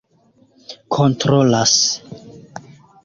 [0.95, 1.75] kontrolas